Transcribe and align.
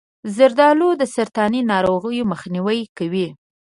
زردآلو 0.35 0.89
د 0.97 1.03
سرطاني 1.15 1.61
ناروغیو 1.71 2.29
مخنیوی 2.31 2.79
کوي. 2.97 3.27